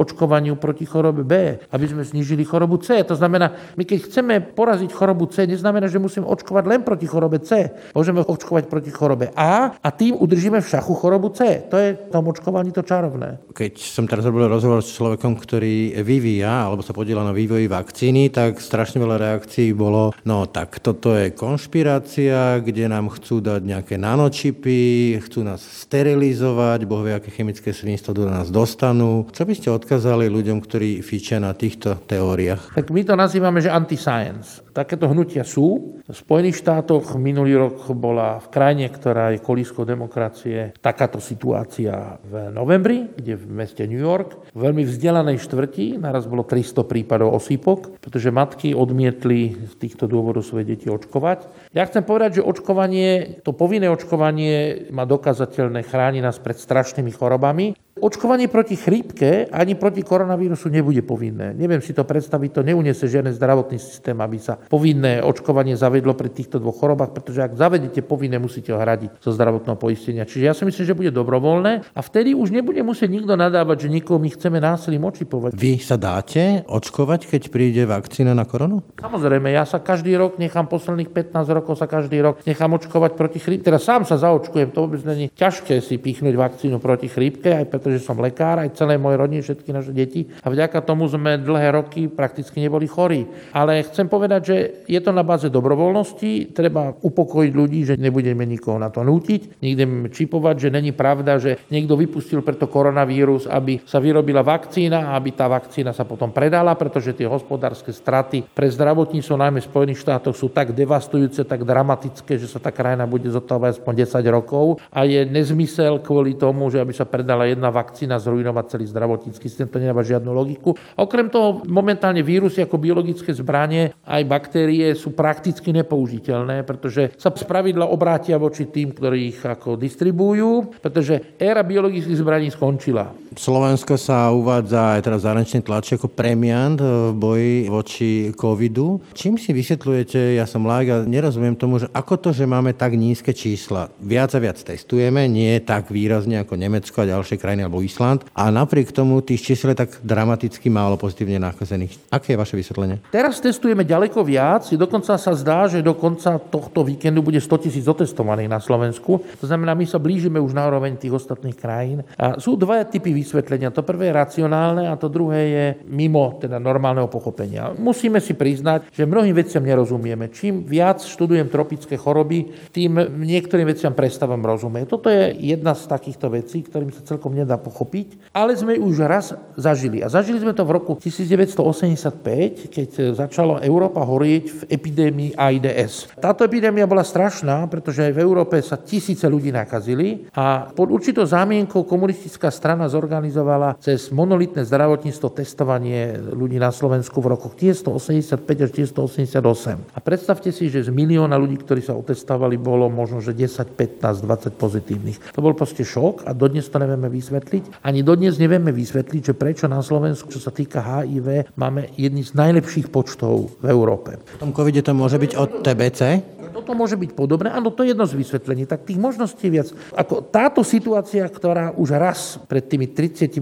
[0.00, 3.00] očkovaniu proti chorobe B, aby sme znižili chorobu C.
[3.04, 7.40] To znamená, my keď chceme poraziť chorobu C, neznamená, že musíme očkovať len proti chorobe
[7.40, 7.72] C.
[7.96, 11.57] Môžeme očkovať proti chorobe A a tým udržíme v šachu chorobu C.
[11.66, 13.42] To je v tom očkovaní to čarovné.
[13.50, 18.30] Keď som teraz robil rozhovor s človekom, ktorý vyvíja alebo sa podiela na vývoji vakcíny,
[18.30, 23.94] tak strašne veľa reakcií bolo, no tak toto je konšpirácia, kde nám chcú dať nejaké
[23.98, 29.26] nanočipy, chcú nás sterilizovať, boh vie, aké chemické svinstvo do nás dostanú.
[29.34, 32.78] Čo by ste odkázali ľuďom, ktorí fičia na týchto teóriách?
[32.78, 34.62] Tak my to nazývame, že anti-science.
[34.70, 35.98] Takéto hnutia sú.
[36.06, 42.32] V Spojených štátoch minulý rok bola v krajine, ktorá je kolískou demokracie, takáto situácia v
[42.52, 48.00] novembri, kde v meste New York, v veľmi vzdelanej štvrti, naraz bolo 300 prípadov osýpok,
[48.02, 51.70] pretože matky odmietli z týchto dôvodov svoje deti očkovať.
[51.72, 57.74] Ja chcem povedať, že očkovanie, to povinné očkovanie má dokazateľné chráni nás pred strašnými chorobami.
[57.98, 61.50] Očkovanie proti chrípke ani proti koronavírusu nebude povinné.
[61.52, 66.30] Neviem si to predstaviť, to neuniesie žiadny zdravotný systém, aby sa povinné očkovanie zavedlo pri
[66.30, 70.24] týchto dvoch chorobách, pretože ak zavedete povinné, musíte ho hradiť zo zdravotného poistenia.
[70.24, 73.88] Čiže ja si myslím, že bude dobrovoľné a vtedy už nebude musieť nikto nadávať, že
[73.90, 75.58] nikoho my chceme násilím očipovať.
[75.58, 78.86] Vy sa dáte očkovať, keď príde vakcína na koronu?
[79.02, 83.42] Samozrejme, ja sa každý rok nechám posledných 15 rokov sa každý rok nechám očkovať proti
[83.42, 83.66] chrípke.
[83.66, 87.87] Teda sám sa zaočkujem, to vôbec není ťažké si pichnúť vakcínu proti chrípke, aj preto,
[87.94, 90.28] že som lekár, aj celé moje rodiny, všetky naše deti.
[90.44, 93.24] A vďaka tomu sme dlhé roky prakticky neboli chorí.
[93.54, 96.52] Ale chcem povedať, že je to na báze dobrovoľnosti.
[96.52, 101.60] Treba upokojiť ľudí, že nebudeme nikoho na to nútiť, nikde čipovať, že není pravda, že
[101.70, 106.74] niekto vypustil preto koronavírus, aby sa vyrobila vakcína a aby tá vakcína sa potom predala,
[106.74, 112.40] pretože tie hospodárske straty pre zdravotníctvo najmä v Spojených štátoch sú tak devastujúce, tak dramatické,
[112.40, 116.82] že sa tá krajina bude zotávať aspoň 10 rokov a je nezmysel kvôli tomu, že
[116.82, 117.77] aby sa predala jedna vakcína
[118.18, 120.74] zrujnovať celý zdravotnícky systém, to nedáva žiadnu logiku.
[120.96, 127.86] Okrem toho momentálne vírusy ako biologické zbranie aj baktérie sú prakticky nepoužiteľné, pretože sa spravidla
[127.86, 133.12] obrátia voči tým, ktorí ich ako distribujú, pretože éra biologických zbraní skončila.
[133.38, 138.98] Slovensko sa uvádza aj teraz zahraničný tlač ako premiant v boji voči covidu.
[139.14, 142.96] Čím si vysvetľujete, ja som laik a nerozumiem tomu, že ako to, že máme tak
[142.96, 143.92] nízke čísla.
[144.00, 148.48] Viac a viac testujeme, nie tak výrazne ako Nemecko a ďalšie krajiny alebo Island, a
[148.48, 152.08] napriek tomu tých čísel je tak dramaticky málo pozitívne nakazených.
[152.08, 153.04] Aké je vaše vysvetlenie?
[153.12, 157.84] Teraz testujeme ďaleko viac, dokonca sa zdá, že do konca tohto víkendu bude 100 tisíc
[157.84, 159.20] otestovaných na Slovensku.
[159.20, 162.00] To znamená, my sa blížime už na úroveň tých ostatných krajín.
[162.16, 163.68] A sú dva typy vysvetlenia.
[163.74, 167.76] To prvé je racionálne a to druhé je mimo teda normálneho pochopenia.
[167.76, 170.32] Musíme si priznať, že mnohým veciam nerozumieme.
[170.32, 174.86] Čím viac študujem tropické choroby, tým niektorým veciam prestávam rozumieť.
[174.88, 179.34] Toto je jedna z takýchto vecí, ktorým sa celkom nedá pochopiť ale sme už raz
[179.58, 179.98] zažili.
[180.04, 186.06] A zažili sme to v roku 1985, keď začala Európa horieť v epidémii AIDS.
[186.22, 191.82] Táto epidémia bola strašná, pretože v Európe sa tisíce ľudí nakazili a pod určitou zámienkou
[191.82, 199.96] komunistická strana zorganizovala cez monolitné zdravotníctvo testovanie ľudí na Slovensku v rokoch 1985 až 1988.
[199.96, 204.22] A predstavte si, že z milióna ľudí, ktorí sa otestovali, bolo možno, že 10, 15,
[204.22, 205.18] 20 pozitívnych.
[205.34, 207.47] To bol proste šok a dodnes to nevieme vysvetliť.
[207.82, 212.36] Ani dodnes nevieme vysvetliť, že prečo na Slovensku, čo sa týka HIV, máme jedný z
[212.36, 214.20] najlepších počtov v Európe.
[214.38, 216.00] V tom covide to môže byť od TBC?
[216.48, 218.66] Toto môže byť podobné, áno, to je jedno z vysvetlení.
[218.66, 219.68] Tak tých možností je viac.
[219.94, 223.38] Ako táto situácia, ktorá už raz pred tými 35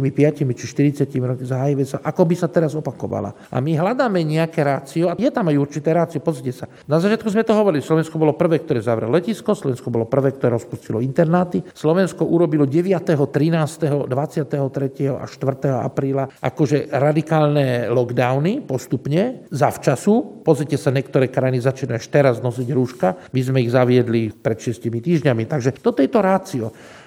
[0.52, 0.64] či
[1.00, 3.32] 40 rokmi za HIV sa, ako by sa teraz opakovala.
[3.48, 6.68] A my hľadáme nejaké rácio, a je tam aj určité rácio, pozrite sa.
[6.84, 10.52] Na začiatku sme to hovorili, Slovensko bolo prvé, ktoré zavrelo letisko, Slovensko bolo prvé, ktoré
[10.52, 15.16] rozpustilo internáty, Slovensko urobilo 9., 13., 23.
[15.16, 15.72] a 4.
[15.80, 20.44] apríla akože radikálne lockdowny postupne, zavčasu.
[20.44, 24.84] Pozrite sa, niektoré krajiny začínajú až teraz nosiť rúška, my sme ich zaviedli pred 6
[24.84, 25.48] týždňami.
[25.48, 26.66] Takže toto je to rácio.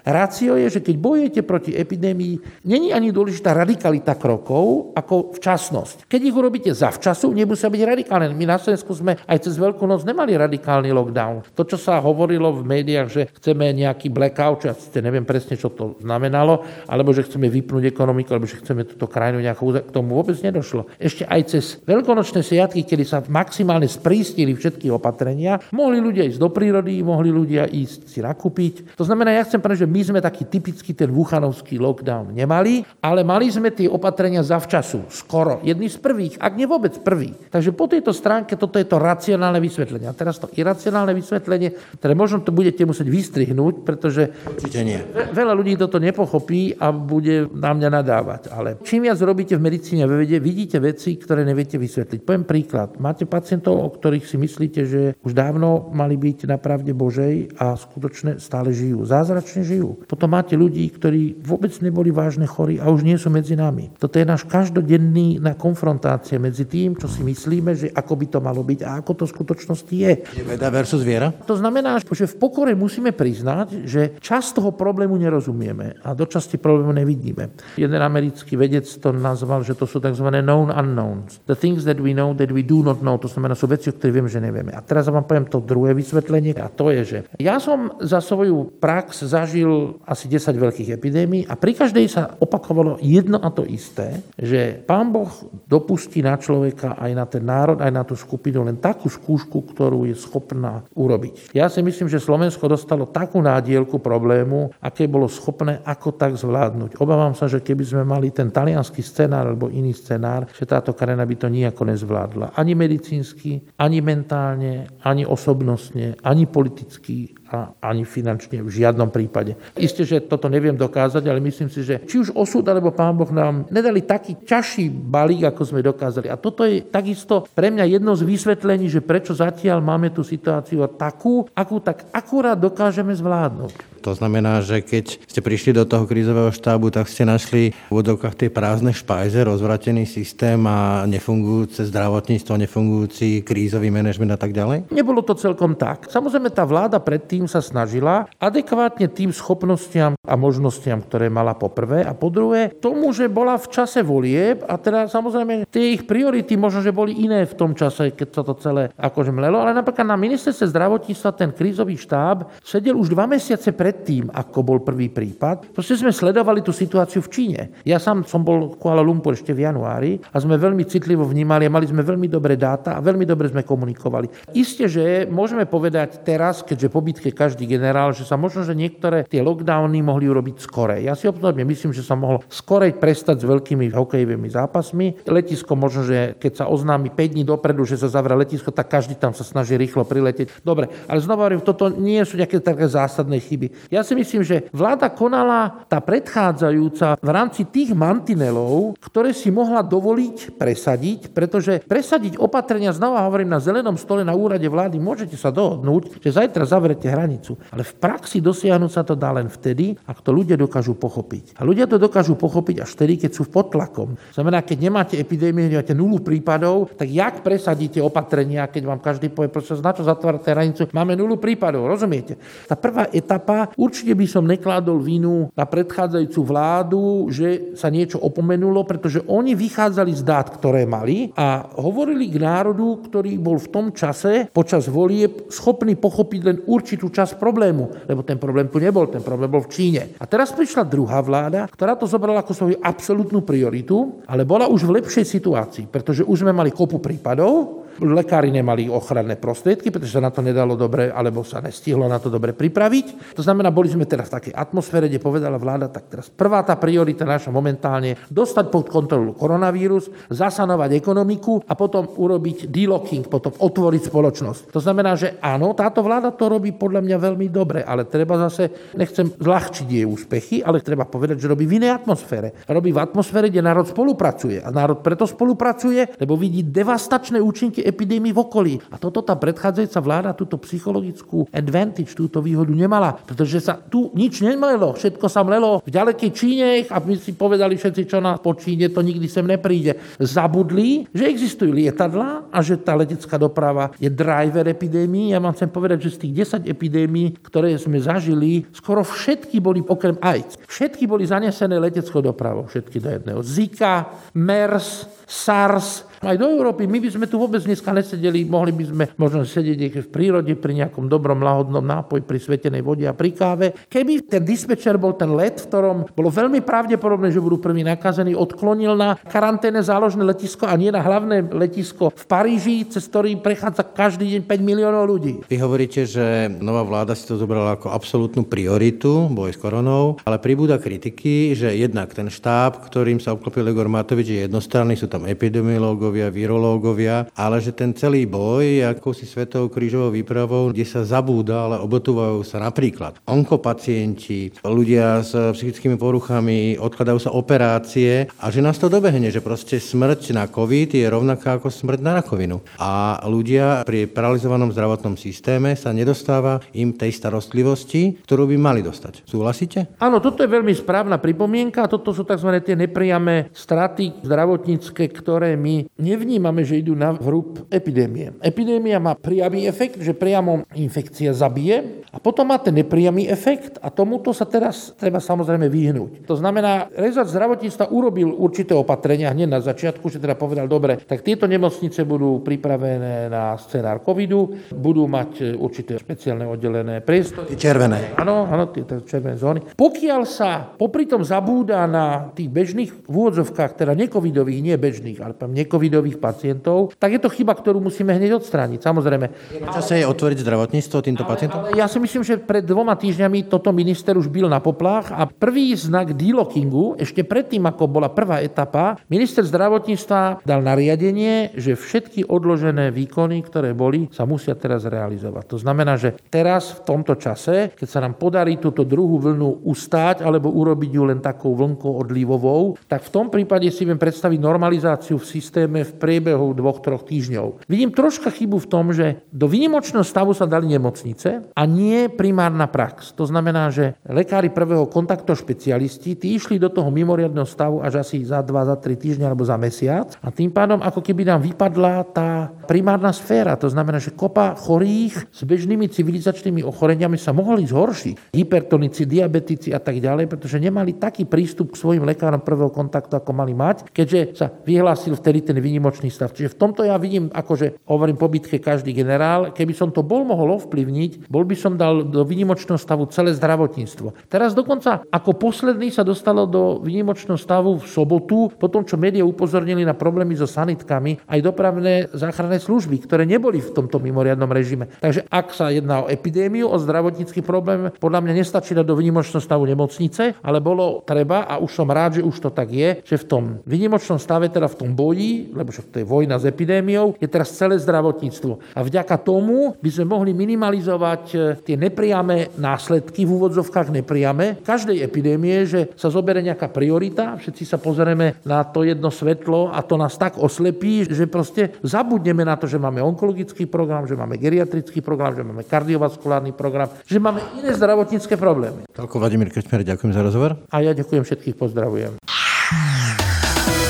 [0.09, 6.09] Rácio je, že keď bojujete proti epidémii, není ani dôležitá radikalita krokov, ako včasnosť.
[6.09, 8.33] Keď ich urobíte zavčasu, nemusia byť radikálne.
[8.33, 11.53] My na Slovensku sme aj cez Veľkú noc nemali radikálny lockdown.
[11.53, 15.69] To, čo sa hovorilo v médiách, že chceme nejaký blackout, čo ja neviem presne, čo
[15.69, 20.17] to znamenalo, alebo že chceme vypnúť ekonomiku, alebo že chceme túto krajinu nejakú, k tomu
[20.17, 20.89] vôbec nedošlo.
[20.97, 26.49] Ešte aj cez veľkonočné sviatky, kedy sa maximálne sprístili všetky opatrenia, mohli ľudia ísť do
[26.49, 28.97] prírody, mohli ľudia ísť si nakúpiť.
[28.97, 33.21] To znamená, ja chcem povedať, že my sme taký typický ten Wuhanovský lockdown nemali, ale
[33.23, 35.63] mali sme tie opatrenia zavčasu, skoro.
[35.63, 37.31] Jedný z prvých, ak nie vôbec prvý.
[37.49, 40.09] Takže po tejto stránke toto je to racionálne vysvetlenie.
[40.09, 44.99] A teraz to iracionálne vysvetlenie, ktoré možno to budete musieť vystrihnúť, pretože Určite nie.
[45.31, 48.41] veľa ľudí toto nepochopí a bude na mňa nadávať.
[48.51, 52.19] Ale čím viac robíte v medicíne a vede, vidíte veci, ktoré neviete vysvetliť.
[52.27, 52.99] Poviem príklad.
[52.99, 57.79] Máte pacientov, o ktorých si myslíte, že už dávno mali byť na pravde Božej a
[57.79, 59.07] skutočne stále žijú.
[59.07, 59.78] Zázračne žijú.
[60.07, 63.93] Potom máte ľudí, ktorí vôbec neboli vážne chorí a už nie sú medzi nami.
[63.95, 68.39] Toto je náš každodenný na konfrontácie medzi tým, čo si myslíme, že ako by to
[68.43, 70.13] malo byť a ako to v skutočnosti je.
[70.35, 71.31] Je veda versus viera?
[71.45, 76.59] To znamená, že v pokore musíme priznať, že čas toho problému nerozumieme a do časti
[76.59, 77.53] problému nevidíme.
[77.79, 80.27] Jeden americký vedec to nazval, že to sú tzv.
[80.43, 81.39] known unknowns.
[81.45, 83.15] The things that we know that we do not know.
[83.21, 84.71] To znamená, sú veci, o ktorých vieme, že nevieme.
[84.73, 88.81] A teraz vám poviem to druhé vysvetlenie a to je, že ja som za svoju
[88.81, 89.68] prax zažil
[90.05, 95.09] asi 10 veľkých epidémií a pri každej sa opakovalo jedno a to isté, že pán
[95.09, 95.29] Boh
[95.67, 100.09] dopustí na človeka aj na ten národ, aj na tú skupinu len takú skúšku, ktorú
[100.09, 101.53] je schopná urobiť.
[101.55, 106.99] Ja si myslím, že Slovensko dostalo takú nádielku problému, aké bolo schopné ako tak zvládnuť.
[107.01, 111.23] Obávam sa, že keby sme mali ten talianský scenár alebo iný scenár, že táto krajina
[111.25, 112.53] by to nejako nezvládla.
[112.57, 119.57] Ani medicínsky, ani mentálne, ani osobnostne, ani politicky, a ani finančne v žiadnom prípade.
[119.73, 123.29] Isté, že toto neviem dokázať, ale myslím si, že či už osud alebo Pán Boh
[123.33, 126.29] nám nedali taký ťažší balík, ako sme dokázali.
[126.29, 130.85] A toto je takisto pre mňa jedno z vysvetlení, že prečo zatiaľ máme tú situáciu
[130.93, 133.88] takú, akú tak akurát dokážeme zvládnuť.
[134.01, 138.35] To znamená, že keď ste prišli do toho krízového štábu, tak ste našli v vodovkách
[138.35, 144.91] tie prázdne špajze, rozvratený systém a nefungujúce zdravotníctvo, nefungujúci krízový manažment a tak ďalej?
[144.91, 146.07] Nebolo to celkom tak.
[146.07, 152.05] Samozrejme, tá vláda predtým sa snažila adekvátne tým schopnostiam a možnostiam, ktoré mala po prvé
[152.05, 156.53] a po druhé tomu, že bola v čase volieb a teda samozrejme tie ich priority
[156.55, 160.05] možno, že boli iné v tom čase, keď sa to celé akože mlelo, ale napríklad
[160.05, 165.11] na ministerstve zdravotníctva ten krízový štáb sedel už dva mesiace pred predtým, ako bol prvý
[165.11, 165.73] prípad.
[165.75, 167.61] Proste sme sledovali tú situáciu v Číne.
[167.83, 171.65] Ja sám som bol v Kuala Lumpur ešte v januári a sme veľmi citlivo vnímali
[171.65, 174.55] a mali sme veľmi dobré dáta a veľmi dobre sme komunikovali.
[174.55, 179.27] Isté, že môžeme povedať teraz, keďže po bitke každý generál, že sa možno, že niektoré
[179.27, 181.03] tie lockdowny mohli urobiť skore.
[181.03, 185.27] Ja si osobne myslím, že sa mohlo skorej prestať s veľkými hokejovými zápasmi.
[185.27, 189.17] Letisko možno, že keď sa oznámi 5 dní dopredu, že sa zavrie letisko, tak každý
[189.17, 190.63] tam sa snaží rýchlo priletieť.
[190.63, 193.78] Dobre, ale znova hovorím, toto nie sú nejaké také zásadné chyby.
[193.87, 199.79] Ja si myslím, že vláda konala tá predchádzajúca v rámci tých mantinelov, ktoré si mohla
[199.79, 205.53] dovoliť presadiť, pretože presadiť opatrenia, znova hovorím, na zelenom stole na úrade vlády, môžete sa
[205.53, 207.55] dohodnúť, že zajtra zavrete hranicu.
[207.71, 211.55] Ale v praxi dosiahnuť sa to dá len vtedy, ak to ľudia dokážu pochopiť.
[211.57, 214.17] A ľudia to dokážu pochopiť až vtedy, keď sú pod tlakom.
[214.33, 219.53] Znamená, keď nemáte epidémiu, nemáte nulu prípadov, tak jak presadíte opatrenia, keď vám každý povie,
[219.53, 222.35] proste na čo zatvárate hranicu, máme nulu prípadov, rozumiete?
[222.65, 228.85] Tá prvá etapa určite by som nekládol vinu na predchádzajúcu vládu, že sa niečo opomenulo,
[228.87, 233.85] pretože oni vychádzali z dát, ktoré mali a hovorili k národu, ktorý bol v tom
[233.91, 239.21] čase počas volieb schopný pochopiť len určitú časť problému, lebo ten problém tu nebol, ten
[239.21, 240.01] problém bol v Číne.
[240.17, 244.85] A teraz prišla druhá vláda, ktorá to zobrala ako svoju absolútnu prioritu, ale bola už
[244.87, 250.23] v lepšej situácii, pretože už sme mali kopu prípadov, Lekári nemali ochranné prostriedky, pretože sa
[250.23, 253.35] na to nedalo dobre, alebo sa nestihlo na to dobre pripraviť.
[253.35, 256.79] To znamená, boli sme teraz v takej atmosfére, kde povedala vláda, tak teraz prvá tá
[256.79, 264.07] priorita naša momentálne dostať pod kontrolu koronavírus, zasanovať ekonomiku a potom urobiť delocking, potom otvoriť
[264.07, 264.61] spoločnosť.
[264.71, 268.95] To znamená, že áno, táto vláda to robí podľa mňa veľmi dobre, ale treba zase,
[268.95, 272.63] nechcem zľahčiť jej úspechy, ale treba povedať, že robí v inej atmosfére.
[272.63, 274.63] Robí v atmosfére, kde národ spolupracuje.
[274.63, 278.73] A národ preto spolupracuje, lebo vidí devastačné účinky epidémií v okolí.
[278.93, 284.45] A toto tá predchádzajúca vláda túto psychologickú advantage, túto výhodu nemala, pretože sa tu nič
[284.45, 288.53] nemlelo, všetko sa mlelo v ďalekej Číne a my si povedali všetci, čo nás po
[288.55, 289.97] Číne, to nikdy sem nepríde.
[290.21, 295.33] Zabudli, že existujú lietadla a že tá letecká doprava je driver epidémií.
[295.33, 299.81] Ja vám chcem povedať, že z tých 10 epidémií, ktoré sme zažili, skoro všetky boli
[299.81, 300.59] okrem AIDS.
[300.69, 303.39] Všetky boli zanesené leteckou dopravou, všetky do jedného.
[303.41, 306.83] Zika, MERS, SARS, aj do Európy.
[306.83, 310.53] My by sme tu vôbec dneska nesedeli, mohli by sme možno sedieť niekde v prírode
[310.59, 313.67] pri nejakom dobrom lahodnom nápoj, pri svetenej vode a pri káve.
[313.87, 318.35] Keby ten dispečer bol ten let, v ktorom bolo veľmi pravdepodobné, že budú prvý nakazení,
[318.35, 323.87] odklonil na karanténe záložné letisko a nie na hlavné letisko v Paríži, cez ktorý prechádza
[323.87, 325.47] každý deň 5 miliónov ľudí.
[325.47, 330.41] Vy hovoríte, že nová vláda si to zobrala ako absolútnu prioritu, boj s koronou, ale
[330.41, 335.18] pribúda kritiky, že jednak ten štáb, ktorým sa obklopil Igor Matovič, je jednostranný, sú tam
[335.27, 341.03] epidemiológovia, virológovia, virológovia, ale že ten celý boj je akousi svetovou krížovou výpravou, kde sa
[341.03, 348.63] zabúda, ale obotúvajú sa napríklad onkopacienti, ľudia s psychickými poruchami, odkladajú sa operácie a že
[348.63, 352.61] nás to dobehne, že proste smrť na COVID je rovnaká ako smrť na rakovinu.
[352.79, 359.25] A ľudia pri paralizovanom zdravotnom systéme sa nedostáva im tej starostlivosti, ktorú by mali dostať.
[359.27, 359.99] Súhlasíte?
[359.99, 361.89] Áno, toto je veľmi správna pripomienka.
[361.89, 362.49] Toto sú tzv.
[362.63, 368.37] tie nepriame straty zdravotnícke, ktoré my nevnímame, že idú na vrúb epidémie.
[368.39, 373.89] Epidémia má priamy efekt, že priamo infekcia zabije a potom má ten nepriamy efekt a
[373.89, 376.25] tomuto sa teraz treba samozrejme vyhnúť.
[376.25, 381.25] To znamená, rezort zdravotníctva urobil určité opatrenia hneď na začiatku, že teda povedal, dobre, tak
[381.25, 387.53] tieto nemocnice budú pripravené na scenár covidu, budú mať určité špeciálne oddelené priestory.
[387.55, 388.13] Červené.
[388.17, 389.59] Áno, áno, tie červené zóny.
[389.73, 395.35] Pokiaľ sa popri tom zabúda na tých bežných v úvodzovkách, teda necovidových, nie bežných, ale
[395.35, 398.79] necovidových covidových pacientov, tak je to chyba, ktorú musíme hneď odstrániť.
[398.81, 399.25] Samozrejme.
[399.69, 401.67] Čase je otvoriť zdravotníctvo týmto pacientom?
[401.67, 405.27] Ale ja si myslím, že pred dvoma týždňami toto minister už byl na poplách a
[405.27, 412.25] prvý znak delockingu, ešte predtým, ako bola prvá etapa, minister zdravotníctva dal nariadenie, že všetky
[412.25, 415.43] odložené výkony, ktoré boli, sa musia teraz realizovať.
[415.51, 420.23] To znamená, že teraz v tomto čase, keď sa nám podarí túto druhú vlnu ustáť
[420.23, 424.88] alebo urobiť ju len takou vlnkou odlivovou, tak v tom prípade si viem predstaviť normalizáciu
[424.97, 427.67] v systéme v priebehu dvoch, troch týždňov.
[427.67, 432.65] Vidím troška chybu v tom, že do výnimočného stavu sa dali nemocnice a nie primárna
[432.65, 433.13] prax.
[433.19, 438.23] To znamená, že lekári prvého kontaktu špecialisti, tí išli do toho mimoriadného stavu až asi
[438.23, 442.07] za dva, za tri týždne alebo za mesiac a tým pádom ako keby nám vypadla
[442.09, 443.59] tá primárna sféra.
[443.59, 448.31] To znamená, že kopa chorých s bežnými civilizačnými ochoreniami sa mohli zhoršiť.
[448.31, 453.31] Hypertonici, diabetici a tak ďalej, pretože nemali taký prístup k svojim lekárom prvého kontaktu, ako
[453.35, 454.47] mali mať, keďže sa
[454.79, 456.31] vyhlásil vtedy ten výnimočný stav.
[456.31, 460.23] Čiže v tomto ja vidím, akože hovorím po bitke každý generál, keby som to bol
[460.23, 464.31] mohol ovplyvniť, bol by som dal do výnimočného stavu celé zdravotníctvo.
[464.31, 469.27] Teraz dokonca ako posledný sa dostalo do výnimočného stavu v sobotu, po tom, čo médiá
[469.27, 474.87] upozornili na problémy so sanitkami, aj dopravné záchranné služby, ktoré neboli v tomto mimoriadnom režime.
[475.03, 479.43] Takže ak sa jedná o epidémiu, o zdravotnícky problém, podľa mňa nestačí dať do výnimočného
[479.43, 483.19] stavu nemocnice, ale bolo treba, a už som rád, že už to tak je, že
[483.19, 487.15] v tom výnimočnom stave, teda v tom boji, lebo však to je vojna s epidémiou,
[487.15, 488.75] je teraz celé zdravotníctvo.
[488.75, 494.99] A vďaka tomu by sme mohli minimalizovať e, tie nepriame následky, v úvodzovkách nepriame, každej
[494.99, 499.95] epidémie, že sa zoberie nejaká priorita, všetci sa pozrieme na to jedno svetlo a to
[499.95, 504.99] nás tak oslepí, že proste zabudneme na to, že máme onkologický program, že máme geriatrický
[504.99, 508.83] program, že máme kardiovaskulárny program, že máme iné zdravotnícke problémy.
[508.91, 510.59] Toľko Vladimír Krečmer, ďakujem za rozhovor.
[510.67, 512.19] A ja ďakujem všetkých, pozdravujem.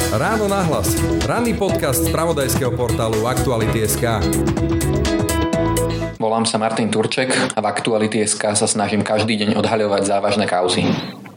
[0.10, 0.98] Ráno nahlas.
[1.22, 4.02] Ranný podcast z pravodajského portálu Aktuality.sk.
[6.18, 10.82] Volám sa Martin Turček a v Aktuality.sk sa snažím každý deň odhaľovať závažné kauzy.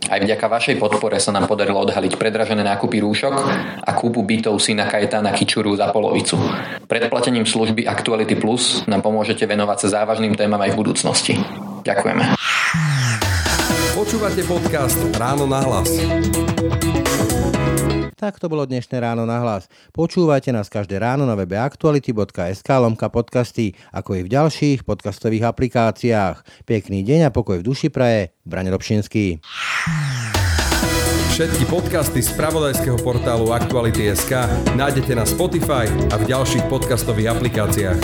[0.09, 3.35] Aj vďaka vašej podpore sa nám podarilo odhaliť predražené nákupy rúšok
[3.85, 6.41] a kúpu bytov syna Kajetána Kičuru za polovicu.
[6.89, 11.37] Predplatením služby Actuality Plus nám pomôžete venovať sa závažným témam aj v budúcnosti.
[11.85, 12.41] Ďakujeme.
[13.93, 15.93] Počúvate podcast Ráno na hlas.
[18.23, 19.67] Tak to bolo dnešné ráno na hlas.
[19.91, 26.63] Počúvajte nás každé ráno na webe aktuality.sk lomka podcasty, ako i v ďalších podcastových aplikáciách.
[26.63, 28.31] Pekný deň a pokoj v duši praje.
[28.47, 29.43] Brane Robšinský.
[31.35, 34.31] Všetky podcasty z pravodajského portálu Aktuality.sk
[34.79, 37.99] nájdete na Spotify a v ďalších podcastových aplikáciách.